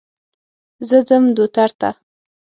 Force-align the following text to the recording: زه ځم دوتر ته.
زه 0.87 0.97
ځم 1.07 1.23
دوتر 1.37 1.69
ته. 1.79 1.89